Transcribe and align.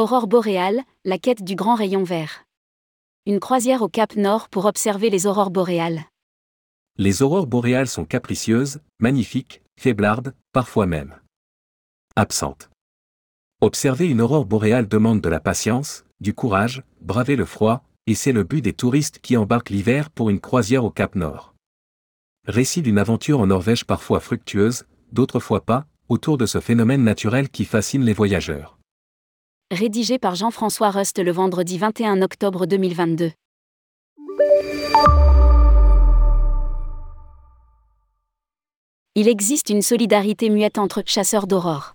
Aurore 0.00 0.28
boréale, 0.28 0.80
la 1.04 1.18
quête 1.18 1.44
du 1.44 1.54
grand 1.54 1.74
rayon 1.74 2.04
vert. 2.04 2.46
Une 3.26 3.38
croisière 3.38 3.82
au 3.82 3.88
Cap 3.90 4.16
Nord 4.16 4.48
pour 4.48 4.64
observer 4.64 5.10
les 5.10 5.26
aurores 5.26 5.50
boréales. 5.50 6.06
Les 6.96 7.20
aurores 7.20 7.46
boréales 7.46 7.86
sont 7.86 8.06
capricieuses, 8.06 8.80
magnifiques, 8.98 9.60
faiblardes, 9.78 10.32
parfois 10.54 10.86
même 10.86 11.20
absentes. 12.16 12.70
Observer 13.60 14.08
une 14.08 14.22
aurore 14.22 14.46
boréale 14.46 14.88
demande 14.88 15.20
de 15.20 15.28
la 15.28 15.38
patience, 15.38 16.06
du 16.18 16.32
courage, 16.32 16.82
braver 17.02 17.36
le 17.36 17.44
froid, 17.44 17.82
et 18.06 18.14
c'est 18.14 18.32
le 18.32 18.42
but 18.42 18.62
des 18.62 18.72
touristes 18.72 19.18
qui 19.18 19.36
embarquent 19.36 19.68
l'hiver 19.68 20.08
pour 20.08 20.30
une 20.30 20.40
croisière 20.40 20.86
au 20.86 20.90
Cap 20.90 21.14
Nord. 21.14 21.54
Récit 22.46 22.80
d'une 22.80 22.98
aventure 22.98 23.40
en 23.40 23.48
Norvège 23.48 23.84
parfois 23.84 24.20
fructueuse, 24.20 24.86
d'autres 25.12 25.40
fois 25.40 25.60
pas, 25.60 25.84
autour 26.08 26.38
de 26.38 26.46
ce 26.46 26.58
phénomène 26.58 27.04
naturel 27.04 27.50
qui 27.50 27.66
fascine 27.66 28.02
les 28.02 28.14
voyageurs 28.14 28.79
rédigé 29.72 30.18
par 30.18 30.34
Jean-François 30.34 30.90
Rust 30.90 31.20
le 31.20 31.30
vendredi 31.30 31.78
21 31.78 32.22
octobre 32.22 32.66
2022. 32.66 33.30
Il 39.14 39.28
existe 39.28 39.70
une 39.70 39.82
solidarité 39.82 40.50
muette 40.50 40.78
entre 40.78 41.04
chasseurs 41.06 41.46
d'aurore. 41.46 41.94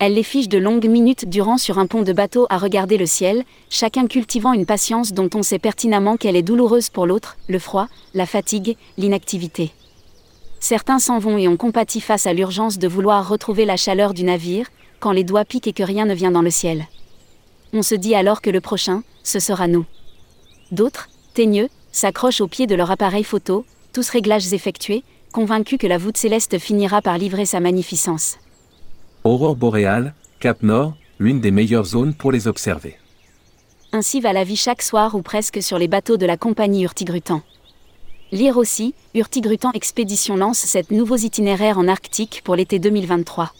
Elle 0.00 0.14
les 0.14 0.22
fiche 0.22 0.48
de 0.48 0.58
longues 0.58 0.86
minutes 0.86 1.26
durant 1.26 1.56
sur 1.56 1.78
un 1.78 1.86
pont 1.86 2.02
de 2.02 2.12
bateau 2.12 2.46
à 2.50 2.58
regarder 2.58 2.98
le 2.98 3.06
ciel, 3.06 3.44
chacun 3.70 4.06
cultivant 4.06 4.52
une 4.52 4.66
patience 4.66 5.14
dont 5.14 5.30
on 5.34 5.42
sait 5.42 5.58
pertinemment 5.58 6.18
qu'elle 6.18 6.36
est 6.36 6.42
douloureuse 6.42 6.90
pour 6.90 7.06
l'autre, 7.06 7.38
le 7.48 7.58
froid, 7.58 7.88
la 8.12 8.26
fatigue, 8.26 8.76
l'inactivité. 8.98 9.72
Certains 10.60 10.98
s'en 10.98 11.18
vont 11.18 11.38
et 11.38 11.48
ont 11.48 11.56
compati 11.56 12.02
face 12.02 12.26
à 12.26 12.34
l'urgence 12.34 12.78
de 12.78 12.88
vouloir 12.88 13.26
retrouver 13.28 13.64
la 13.64 13.78
chaleur 13.78 14.12
du 14.12 14.24
navire, 14.24 14.66
quand 15.02 15.12
les 15.12 15.24
doigts 15.24 15.44
piquent 15.44 15.66
et 15.66 15.72
que 15.72 15.82
rien 15.82 16.06
ne 16.06 16.14
vient 16.14 16.30
dans 16.30 16.42
le 16.42 16.50
ciel. 16.50 16.86
On 17.72 17.82
se 17.82 17.96
dit 17.96 18.14
alors 18.14 18.40
que 18.40 18.50
le 18.50 18.60
prochain, 18.60 19.02
ce 19.24 19.40
sera 19.40 19.66
nous. 19.66 19.84
D'autres, 20.70 21.08
teigneux, 21.34 21.68
s'accrochent 21.90 22.40
au 22.40 22.46
pied 22.46 22.68
de 22.68 22.76
leur 22.76 22.92
appareil 22.92 23.24
photo, 23.24 23.66
tous 23.92 24.08
réglages 24.08 24.52
effectués, 24.52 25.02
convaincus 25.32 25.78
que 25.78 25.88
la 25.88 25.98
voûte 25.98 26.16
céleste 26.16 26.58
finira 26.60 27.02
par 27.02 27.18
livrer 27.18 27.46
sa 27.46 27.58
magnificence. 27.58 28.38
Aurore 29.24 29.56
boréale, 29.56 30.14
Cap 30.38 30.62
Nord, 30.62 30.94
l'une 31.18 31.40
des 31.40 31.50
meilleures 31.50 31.84
zones 31.84 32.14
pour 32.14 32.30
les 32.30 32.46
observer. 32.46 32.96
Ainsi 33.90 34.20
va 34.20 34.32
la 34.32 34.44
vie 34.44 34.56
chaque 34.56 34.82
soir 34.82 35.16
ou 35.16 35.22
presque 35.22 35.60
sur 35.62 35.78
les 35.78 35.88
bateaux 35.88 36.16
de 36.16 36.26
la 36.26 36.36
compagnie 36.36 36.84
Urtigrutan. 36.84 37.42
Lire 38.30 38.56
aussi, 38.56 38.94
Urtigrutan 39.14 39.72
Expédition 39.72 40.36
lance 40.36 40.58
cette 40.58 40.92
nouveau 40.92 41.16
itinéraire 41.16 41.78
en 41.78 41.88
Arctique 41.88 42.42
pour 42.44 42.54
l'été 42.54 42.78
2023. 42.78 43.52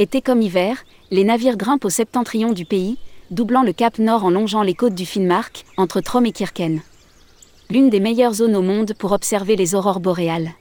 Été 0.00 0.22
comme 0.22 0.40
hiver, 0.40 0.86
les 1.10 1.24
navires 1.24 1.58
grimpent 1.58 1.84
au 1.84 1.90
septentrion 1.90 2.54
du 2.54 2.64
pays, 2.64 2.96
doublant 3.30 3.62
le 3.62 3.74
cap 3.74 3.98
nord 3.98 4.24
en 4.24 4.30
longeant 4.30 4.62
les 4.62 4.72
côtes 4.72 4.94
du 4.94 5.04
Finnmark, 5.04 5.66
entre 5.76 6.00
Trom 6.00 6.24
et 6.24 6.32
Kirken. 6.32 6.80
L'une 7.68 7.90
des 7.90 8.00
meilleures 8.00 8.32
zones 8.32 8.56
au 8.56 8.62
monde 8.62 8.94
pour 8.98 9.12
observer 9.12 9.56
les 9.56 9.74
aurores 9.74 10.00
boréales. 10.00 10.52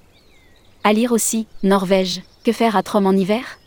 À 0.83 0.91
lire 0.91 1.13
aussi, 1.13 1.47
Norvège, 1.63 2.21
que 2.43 2.51
faire 2.51 2.75
à 2.75 2.83
Trom 2.83 3.05
en 3.05 3.13
hiver? 3.13 3.59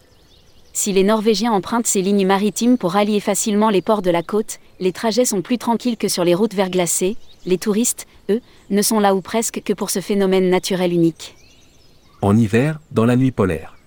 Si 0.74 0.92
les 0.92 1.04
Norvégiens 1.04 1.52
empruntent 1.52 1.86
ces 1.86 2.02
lignes 2.02 2.26
maritimes 2.26 2.76
pour 2.76 2.92
rallier 2.92 3.20
facilement 3.20 3.70
les 3.70 3.80
ports 3.80 4.02
de 4.02 4.10
la 4.10 4.22
côte, 4.22 4.58
les 4.78 4.92
trajets 4.92 5.24
sont 5.24 5.40
plus 5.40 5.56
tranquilles 5.56 5.96
que 5.96 6.08
sur 6.08 6.22
les 6.22 6.34
routes 6.34 6.52
verglacées, 6.52 7.16
les 7.46 7.56
touristes, 7.56 8.06
eux, 8.28 8.42
ne 8.68 8.82
sont 8.82 9.00
là 9.00 9.14
ou 9.14 9.22
presque 9.22 9.62
que 9.64 9.72
pour 9.72 9.88
ce 9.88 10.00
phénomène 10.00 10.50
naturel 10.50 10.92
unique. 10.92 11.34
En 12.20 12.36
hiver, 12.36 12.78
dans 12.90 13.06
la 13.06 13.16
nuit 13.16 13.32
polaire. 13.32 13.78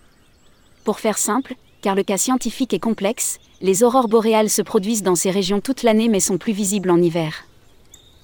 Pour 0.84 1.00
faire 1.00 1.20
simple, 1.20 1.56
car 1.86 1.94
le 1.94 2.02
cas 2.02 2.18
scientifique 2.18 2.74
est 2.74 2.80
complexe, 2.80 3.38
les 3.62 3.84
aurores 3.84 4.08
boréales 4.08 4.50
se 4.50 4.64
produisent 4.64 5.04
dans 5.04 5.14
ces 5.14 5.30
régions 5.30 5.62
toute 5.62 5.84
l'année 5.84 6.10
mais 6.10 6.20
sont 6.20 6.40
plus 6.40 6.52
visibles 6.52 6.90
en 6.90 7.00
hiver. 7.00 7.46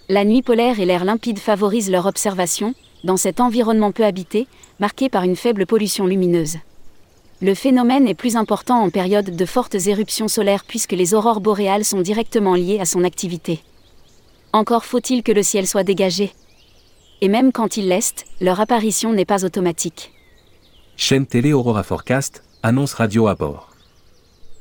La 0.09 0.25
nuit 0.25 0.41
polaire 0.41 0.80
et 0.80 0.86
l'air 0.88 1.06
limpide 1.06 1.38
favorisent 1.38 1.91
leur 1.91 2.08
observation, 2.08 2.74
dans 3.03 3.18
cet 3.18 3.40
environnement 3.40 3.91
peu 3.91 4.03
habité, 4.03 4.47
marqué 4.80 5.09
par 5.09 5.22
une 5.22 5.36
faible 5.36 5.68
pollution 5.68 6.08
lumineuse. 6.08 6.58
Le 7.40 7.53
phénomène 7.53 8.08
est 8.08 8.16
plus 8.16 8.36
important 8.36 8.81
en 8.81 8.90
période 8.90 9.36
de 9.36 9.46
fortes 9.46 9.75
éruptions 9.75 10.28
solaires 10.28 10.66
puisque 10.68 10.94
les 10.94 11.13
aurores 11.13 11.40
boréales 11.40 11.86
sont 11.86 12.02
directement 12.02 12.56
liées 12.56 12.80
à 12.80 12.86
son 12.86 13.03
activité. 13.03 13.59
Encore 14.53 14.86
faut-il 14.86 15.22
que 15.22 15.31
le 15.31 15.44
ciel 15.44 15.68
soit 15.68 15.84
dégagé. 15.84 16.34
Et 17.22 17.28
même 17.28 17.52
quand 17.52 17.78
il 17.78 17.90
l'est, 17.90 18.25
leur 18.40 18.59
apparition 18.59 19.13
n'est 19.13 19.24
pas 19.24 19.46
automatique. 19.46 20.13
Chaîne 20.97 21.28
télé 21.28 21.53
Aurora 21.53 21.84
Forecast, 21.84 22.41
Annonce 22.64 22.94
radio 22.94 23.26
à 23.26 23.34
bord. 23.34 23.70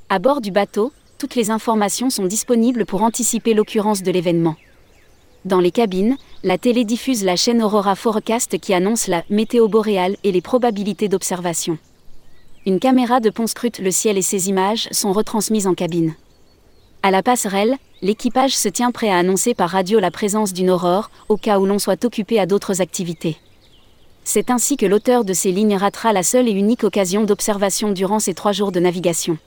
À 0.08 0.18
bord 0.18 0.40
du 0.40 0.50
bateau, 0.50 0.90
toutes 1.18 1.34
les 1.34 1.50
informations 1.50 2.08
sont 2.08 2.24
disponibles 2.24 2.86
pour 2.86 3.02
anticiper 3.02 3.52
l'occurrence 3.52 4.02
de 4.02 4.10
l'événement. 4.10 4.56
Dans 5.44 5.60
les 5.60 5.70
cabines, 5.70 6.16
la 6.42 6.56
télé 6.56 6.86
diffuse 6.86 7.22
la 7.24 7.36
chaîne 7.36 7.62
Aurora 7.62 7.94
Forecast 7.96 8.58
qui 8.58 8.72
annonce 8.72 9.06
la 9.06 9.22
météo 9.28 9.68
boréale 9.68 10.16
et 10.24 10.32
les 10.32 10.40
probabilités 10.40 11.08
d'observation. 11.08 11.76
Une 12.64 12.80
caméra 12.80 13.20
de 13.20 13.28
pont 13.28 13.46
scrute 13.46 13.80
le 13.80 13.90
ciel 13.90 14.16
et 14.16 14.22
ses 14.22 14.48
images 14.48 14.88
sont 14.92 15.12
retransmises 15.12 15.66
en 15.66 15.74
cabine. 15.74 16.14
À 17.02 17.10
la 17.10 17.22
passerelle, 17.22 17.76
l'équipage 18.00 18.56
se 18.56 18.70
tient 18.70 18.92
prêt 18.92 19.10
à 19.10 19.18
annoncer 19.18 19.52
par 19.52 19.68
radio 19.68 20.00
la 20.00 20.10
présence 20.10 20.54
d'une 20.54 20.70
aurore, 20.70 21.10
au 21.28 21.36
cas 21.36 21.58
où 21.58 21.66
l'on 21.66 21.78
soit 21.78 22.02
occupé 22.02 22.40
à 22.40 22.46
d'autres 22.46 22.80
activités. 22.80 23.36
C'est 24.32 24.52
ainsi 24.52 24.76
que 24.76 24.86
l'auteur 24.86 25.24
de 25.24 25.32
ces 25.32 25.50
lignes 25.50 25.74
ratera 25.74 26.12
la 26.12 26.22
seule 26.22 26.46
et 26.46 26.52
unique 26.52 26.84
occasion 26.84 27.24
d'observation 27.24 27.90
durant 27.90 28.20
ces 28.20 28.32
trois 28.32 28.52
jours 28.52 28.70
de 28.70 28.78
navigation. 28.78 29.38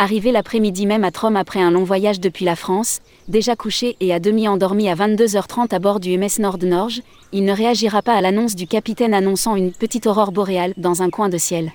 Arrivé 0.00 0.32
l'après-midi 0.32 0.86
même 0.86 1.04
à 1.04 1.12
Trom 1.12 1.36
après 1.36 1.60
un 1.60 1.70
long 1.70 1.84
voyage 1.84 2.18
depuis 2.18 2.44
la 2.44 2.56
France, 2.56 3.00
déjà 3.28 3.54
couché 3.54 3.96
et 4.00 4.12
à 4.12 4.18
demi 4.18 4.48
endormi 4.48 4.88
à 4.88 4.96
22h30 4.96 5.72
à 5.72 5.78
bord 5.78 6.00
du 6.00 6.18
MS 6.18 6.40
Nord-Norge, 6.40 7.02
il 7.30 7.44
ne 7.44 7.52
réagira 7.52 8.02
pas 8.02 8.14
à 8.14 8.20
l'annonce 8.20 8.56
du 8.56 8.66
capitaine 8.66 9.14
annonçant 9.14 9.54
une 9.54 9.70
petite 9.70 10.08
aurore 10.08 10.32
boréale 10.32 10.74
dans 10.78 11.02
un 11.02 11.08
coin 11.08 11.28
de 11.28 11.38
ciel. 11.38 11.70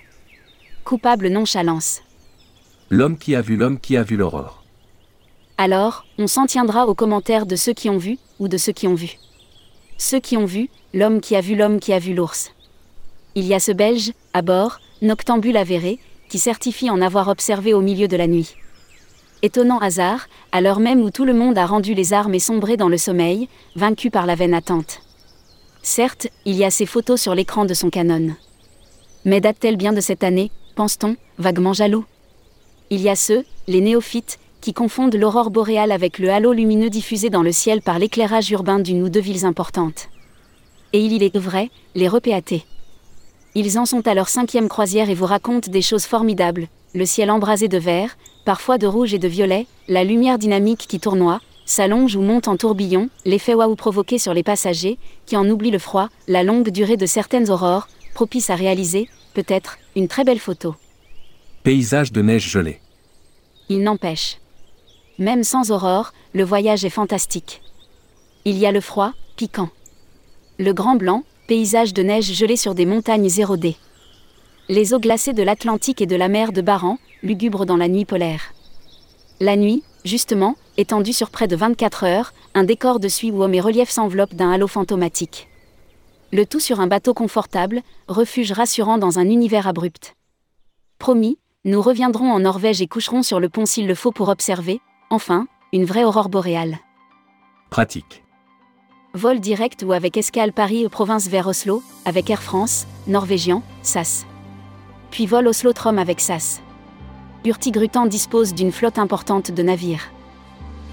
Coupable 0.83 1.29
nonchalance. 1.29 2.01
L'homme 2.89 3.17
qui 3.17 3.37
a 3.37 3.41
vu 3.41 3.55
l'homme 3.55 3.79
qui 3.79 3.95
a 3.95 4.03
vu 4.03 4.17
l'aurore. 4.17 4.65
Alors, 5.57 6.05
on 6.17 6.27
s'en 6.27 6.45
tiendra 6.45 6.87
aux 6.87 6.93
commentaires 6.93 7.45
de 7.45 7.55
ceux 7.55 7.73
qui 7.73 7.89
ont 7.89 7.97
vu, 7.97 8.17
ou 8.37 8.49
de 8.49 8.57
ceux 8.57 8.73
qui 8.73 8.85
ont 8.85 8.95
vu. 8.95 9.17
Ceux 9.97 10.19
qui 10.19 10.37
ont 10.37 10.45
vu, 10.45 10.69
l'homme 10.93 11.21
qui 11.21 11.35
a 11.35 11.41
vu 11.41 11.55
l'homme 11.55 11.79
qui 11.79 11.91
a 11.91 11.99
vu 11.99 12.13
l'ours. 12.13 12.51
Il 13.35 13.45
y 13.45 13.53
a 13.53 13.59
ce 13.59 13.71
Belge, 13.71 14.13
à 14.33 14.41
bord, 14.41 14.79
noctambule 15.01 15.57
avéré, 15.57 15.99
qui 16.29 16.39
certifie 16.39 16.89
en 16.89 17.01
avoir 17.01 17.27
observé 17.29 17.73
au 17.73 17.81
milieu 17.81 18.07
de 18.07 18.17
la 18.17 18.27
nuit. 18.27 18.55
Étonnant 19.41 19.79
hasard, 19.79 20.27
à 20.51 20.61
l'heure 20.61 20.79
même 20.79 21.01
où 21.01 21.09
tout 21.09 21.25
le 21.25 21.33
monde 21.33 21.57
a 21.57 21.65
rendu 21.65 21.93
les 21.93 22.13
armes 22.13 22.35
et 22.35 22.39
sombré 22.39 22.77
dans 22.77 22.89
le 22.89 22.97
sommeil, 22.97 23.49
vaincu 23.75 24.09
par 24.09 24.25
la 24.25 24.35
veine 24.35 24.53
attente. 24.53 25.01
Certes, 25.81 26.27
il 26.45 26.55
y 26.55 26.63
a 26.63 26.71
ces 26.71 26.85
photos 26.85 27.21
sur 27.21 27.33
l'écran 27.33 27.65
de 27.65 27.73
son 27.73 27.89
Canon. 27.89 28.35
Mais 29.25 29.41
date-t-elle 29.41 29.77
bien 29.77 29.93
de 29.93 30.01
cette 30.01 30.23
année, 30.23 30.51
pense-t-on, 30.75 31.15
vaguement 31.37 31.73
jaloux? 31.73 32.05
Il 32.89 33.01
y 33.01 33.09
a 33.09 33.15
ceux, 33.15 33.45
les 33.67 33.81
néophytes, 33.81 34.39
qui 34.61 34.73
confondent 34.73 35.15
l'aurore 35.15 35.51
boréale 35.51 35.91
avec 35.91 36.19
le 36.19 36.29
halo 36.29 36.53
lumineux 36.53 36.89
diffusé 36.89 37.29
dans 37.29 37.43
le 37.43 37.51
ciel 37.51 37.81
par 37.81 37.99
l'éclairage 37.99 38.49
urbain 38.51 38.79
d'une 38.79 39.03
ou 39.03 39.09
deux 39.09 39.19
villes 39.19 39.45
importantes. 39.45 40.09
Et 40.93 40.99
il 40.99 41.13
y 41.13 41.25
est 41.25 41.37
vrai, 41.37 41.69
les 41.95 42.07
repéatés. 42.07 42.63
Ils 43.55 43.79
en 43.79 43.85
sont 43.85 44.07
à 44.07 44.13
leur 44.13 44.29
cinquième 44.29 44.69
croisière 44.69 45.09
et 45.09 45.15
vous 45.15 45.25
racontent 45.25 45.71
des 45.71 45.81
choses 45.81 46.05
formidables, 46.05 46.67
le 46.93 47.05
ciel 47.05 47.31
embrasé 47.31 47.67
de 47.67 47.77
vert, 47.77 48.17
parfois 48.45 48.77
de 48.77 48.87
rouge 48.87 49.13
et 49.13 49.19
de 49.19 49.27
violet, 49.27 49.67
la 49.87 50.03
lumière 50.03 50.37
dynamique 50.37 50.85
qui 50.87 50.99
tournoie, 50.99 51.41
s'allonge 51.65 52.15
ou 52.15 52.21
monte 52.21 52.47
en 52.47 52.55
tourbillon, 52.55 53.09
l'effet 53.25 53.53
waouh 53.53 53.75
provoqué 53.75 54.17
sur 54.17 54.33
les 54.33 54.43
passagers, 54.43 54.97
qui 55.25 55.35
en 55.35 55.49
oublient 55.49 55.71
le 55.71 55.79
froid, 55.79 56.09
la 56.27 56.43
longue 56.43 56.69
durée 56.69 56.97
de 56.97 57.05
certaines 57.05 57.49
aurores, 57.49 57.87
propice 58.13 58.49
à 58.49 58.55
réaliser, 58.55 59.09
peut-être, 59.33 59.77
une 59.95 60.07
très 60.07 60.23
belle 60.23 60.39
photo. 60.39 60.75
Paysage 61.63 62.11
de 62.11 62.21
neige 62.21 62.47
gelée. 62.47 62.79
Il 63.69 63.83
n'empêche. 63.83 64.37
Même 65.19 65.43
sans 65.43 65.71
aurore, 65.71 66.13
le 66.33 66.43
voyage 66.43 66.85
est 66.85 66.91
fantastique. 66.91 67.63
Il 68.45 68.57
y 68.57 68.67
a 68.67 68.71
le 68.71 68.81
froid, 68.81 69.13
piquant. 69.35 69.69
Le 70.59 70.73
grand 70.73 70.95
blanc, 70.95 71.23
paysage 71.47 71.93
de 71.93 72.03
neige 72.03 72.33
gelée 72.33 72.55
sur 72.55 72.75
des 72.75 72.85
montagnes 72.85 73.29
érodées. 73.37 73.77
Les 74.69 74.93
eaux 74.93 74.99
glacées 74.99 75.33
de 75.33 75.41
l'Atlantique 75.41 76.01
et 76.01 76.05
de 76.05 76.15
la 76.15 76.27
mer 76.27 76.51
de 76.51 76.61
Baran, 76.61 76.99
lugubres 77.23 77.65
dans 77.65 77.77
la 77.77 77.87
nuit 77.87 78.05
polaire. 78.05 78.53
La 79.39 79.55
nuit, 79.55 79.83
justement, 80.05 80.55
étendue 80.77 81.13
sur 81.13 81.31
près 81.31 81.47
de 81.47 81.55
24 81.55 82.03
heures, 82.03 82.33
un 82.53 82.63
décor 82.63 82.99
de 82.99 83.07
suie 83.07 83.31
où 83.31 83.41
hommes 83.41 83.55
et 83.55 83.61
reliefs 83.61 83.89
s'enveloppent 83.89 84.35
d'un 84.35 84.51
halo 84.51 84.67
fantomatique. 84.67 85.47
Le 86.31 86.45
tout 86.45 86.59
sur 86.59 86.79
un 86.79 86.87
bateau 86.87 87.15
confortable, 87.15 87.81
refuge 88.07 88.51
rassurant 88.51 88.99
dans 88.99 89.17
un 89.17 89.29
univers 89.29 89.67
abrupt. 89.67 90.15
Promis, 90.99 91.39
nous 91.65 91.81
reviendrons 91.81 92.31
en 92.31 92.39
Norvège 92.39 92.81
et 92.81 92.87
coucherons 92.87 93.23
sur 93.23 93.39
le 93.39 93.49
pont 93.49 93.65
s'il 93.65 93.87
le 93.87 93.95
faut 93.95 94.11
pour 94.11 94.29
observer, 94.29 94.79
Enfin, 95.09 95.47
une 95.71 95.85
vraie 95.85 96.03
aurore 96.03 96.27
boréale. 96.27 96.79
Pratique. 97.69 98.25
Vol 99.13 99.39
direct 99.39 99.83
ou 99.83 99.93
avec 99.93 100.17
escale 100.17 100.51
Paris 100.51 100.87
province 100.89 101.29
vers 101.29 101.47
Oslo, 101.47 101.81
avec 102.03 102.29
Air 102.29 102.43
France, 102.43 102.87
Norvégian, 103.07 103.63
SAS. 103.83 104.25
Puis 105.09 105.25
vol 105.25 105.47
Oslo-Trom 105.47 105.97
avec 105.97 106.19
SAS. 106.19 106.61
Hurtigruten 107.45 108.07
dispose 108.07 108.53
d'une 108.53 108.73
flotte 108.73 108.99
importante 108.99 109.49
de 109.51 109.63
navires. 109.63 110.11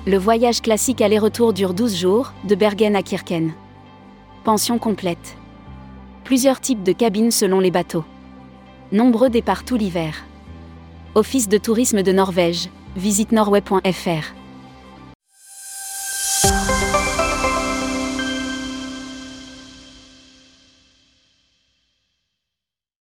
Le 0.07 0.17
voyage 0.17 0.63
classique 0.63 1.01
aller-retour 1.01 1.53
dure 1.53 1.75
12 1.75 1.97
jours, 1.97 2.33
de 2.45 2.55
Bergen 2.55 2.95
à 2.95 3.03
Kirken. 3.03 3.53
Pension 4.45 4.79
complète. 4.79 5.37
Plusieurs 6.23 6.61
types 6.61 6.85
de 6.85 6.93
cabines 6.93 7.33
selon 7.33 7.59
les 7.59 7.73
bateaux. 7.73 8.05
Nombreux 8.93 9.29
départs 9.29 9.65
tout 9.65 9.77
l'hiver. 9.77 10.25
Office 11.17 11.49
de 11.49 11.59
tourisme 11.59 12.03
de 12.03 12.13
Norvège, 12.13 12.69
visite 12.97 13.33
norway.fr. 13.33 14.44